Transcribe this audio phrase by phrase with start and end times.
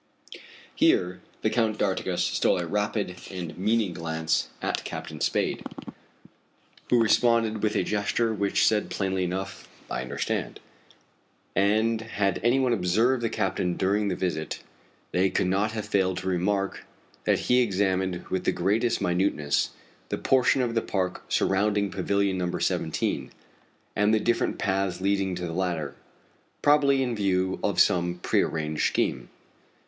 [0.73, 5.63] Here the Count d'Artigas stole a rapid and meaning glance at Captain Spade,
[6.89, 10.59] who responded with a gesture which said plainly enough: "I understand."
[11.55, 14.63] And had any one observed the captain during the visit,
[15.11, 16.83] they could not have failed to remark
[17.25, 19.69] that he examined with the greatest minuteness
[20.09, 22.57] that portion of the park surrounding Pavilion No.
[22.57, 23.29] 17,
[23.95, 25.93] and the different paths leading to the latter
[26.63, 29.29] probably in view of some prearranged scheme.